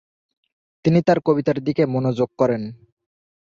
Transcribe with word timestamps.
তিনি 0.85 0.99
তার 1.01 1.19
কবিতার 1.25 1.57
দিকে 1.63 1.83
মনোযোগ 1.85 2.29
করেন। 2.37 2.61